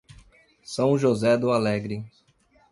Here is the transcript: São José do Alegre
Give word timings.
São 0.63 0.97
José 0.97 1.37
do 1.37 1.51
Alegre 1.51 2.03